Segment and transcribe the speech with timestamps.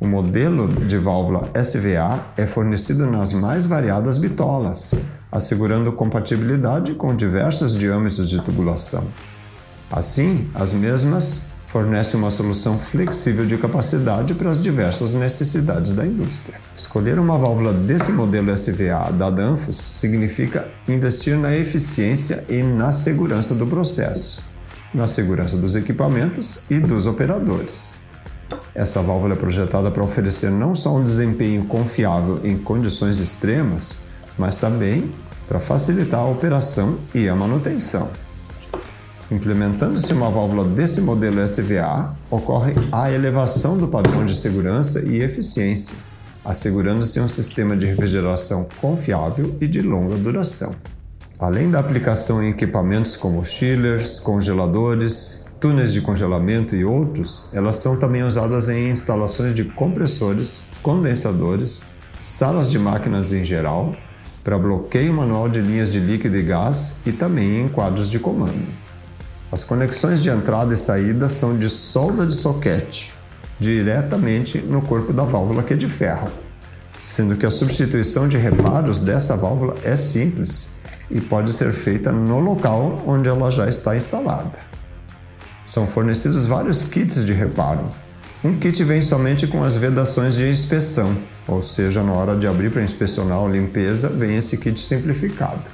[0.00, 4.94] O modelo de válvula SVA é fornecido nas mais variadas bitolas,
[5.32, 9.08] assegurando compatibilidade com diversos diâmetros de tubulação.
[9.90, 16.60] Assim, as mesmas fornecem uma solução flexível de capacidade para as diversas necessidades da indústria.
[16.76, 23.54] Escolher uma válvula desse modelo SVA da Danfoss significa investir na eficiência e na segurança
[23.54, 24.44] do processo,
[24.92, 28.02] na segurança dos equipamentos e dos operadores.
[28.74, 34.02] Essa válvula é projetada para oferecer não só um desempenho confiável em condições extremas,
[34.36, 35.10] mas também
[35.48, 38.10] para facilitar a operação e a manutenção.
[39.30, 45.96] Implementando-se uma válvula desse modelo SVA, ocorre a elevação do padrão de segurança e eficiência,
[46.44, 50.74] assegurando-se um sistema de refrigeração confiável e de longa duração.
[51.38, 57.98] Além da aplicação em equipamentos como chillers, congeladores, túneis de congelamento e outros, elas são
[57.98, 63.96] também usadas em instalações de compressores, condensadores, salas de máquinas em geral,
[64.42, 68.66] para bloqueio manual de linhas de líquido e gás e também em quadros de comando.
[69.50, 73.14] As conexões de entrada e saída são de solda de soquete,
[73.60, 76.30] diretamente no corpo da válvula que é de ferro,
[76.98, 80.80] sendo que a substituição de reparos dessa válvula é simples
[81.10, 84.58] e pode ser feita no local onde ela já está instalada.
[85.64, 88.01] São fornecidos vários kits de reparo.
[88.44, 91.16] Um kit vem somente com as vedações de inspeção,
[91.46, 95.70] ou seja, na hora de abrir para inspecionar ou limpeza, vem esse kit simplificado.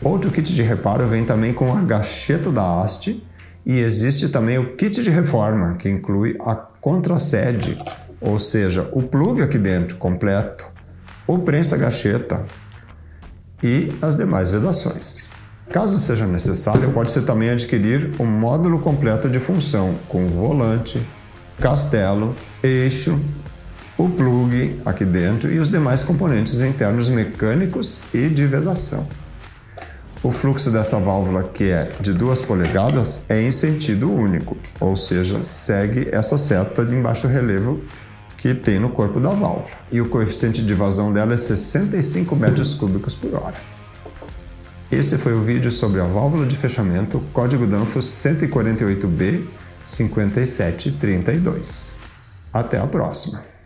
[0.00, 3.26] Outro kit de reparo vem também com a gacheta da haste
[3.66, 7.76] e existe também o kit de reforma, que inclui a contrasede,
[8.20, 10.70] ou seja, o plug aqui dentro completo,
[11.26, 12.44] o prensa gacheta
[13.60, 15.30] e as demais vedações.
[15.72, 21.02] Caso seja necessário, pode-se também adquirir o módulo completo de função, com volante,
[21.60, 23.18] castelo, eixo,
[23.96, 29.08] o plug aqui dentro e os demais componentes internos mecânicos e de vedação.
[30.22, 35.42] O fluxo dessa válvula, que é de 2 polegadas, é em sentido único, ou seja,
[35.42, 37.80] segue essa seta de baixo relevo
[38.36, 39.76] que tem no corpo da válvula.
[39.90, 43.56] E o coeficiente de vazão dela é 65 metros cúbicos por hora.
[44.90, 49.42] Esse foi o vídeo sobre a válvula de fechamento código Danfoss 148B
[49.88, 51.96] 5732.
[52.52, 53.57] Até a próxima!